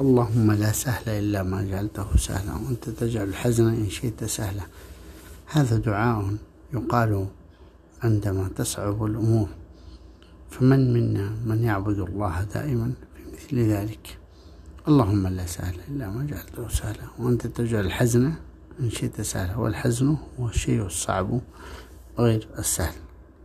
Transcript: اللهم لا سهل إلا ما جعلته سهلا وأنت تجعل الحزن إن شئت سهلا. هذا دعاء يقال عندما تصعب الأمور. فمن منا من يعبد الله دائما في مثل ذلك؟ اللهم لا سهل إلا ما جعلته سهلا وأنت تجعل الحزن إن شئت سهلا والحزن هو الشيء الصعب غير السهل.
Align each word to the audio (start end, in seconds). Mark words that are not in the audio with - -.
اللهم 0.00 0.52
لا 0.52 0.72
سهل 0.72 1.08
إلا 1.08 1.42
ما 1.42 1.62
جعلته 1.62 2.16
سهلا 2.16 2.52
وأنت 2.52 2.90
تجعل 2.90 3.28
الحزن 3.28 3.68
إن 3.68 3.90
شئت 3.90 4.24
سهلا. 4.24 4.62
هذا 5.46 5.76
دعاء 5.76 6.36
يقال 6.74 7.26
عندما 8.02 8.48
تصعب 8.56 9.04
الأمور. 9.04 9.48
فمن 10.50 10.92
منا 10.92 11.30
من 11.46 11.62
يعبد 11.64 11.98
الله 11.98 12.44
دائما 12.44 12.92
في 13.14 13.22
مثل 13.32 13.70
ذلك؟ 13.70 14.18
اللهم 14.88 15.26
لا 15.26 15.46
سهل 15.46 15.76
إلا 15.88 16.10
ما 16.10 16.24
جعلته 16.24 16.68
سهلا 16.68 17.04
وأنت 17.18 17.46
تجعل 17.46 17.84
الحزن 17.84 18.32
إن 18.80 18.90
شئت 18.90 19.20
سهلا 19.20 19.56
والحزن 19.56 20.16
هو 20.40 20.48
الشيء 20.48 20.86
الصعب 20.86 21.40
غير 22.18 22.48
السهل. 22.58 22.94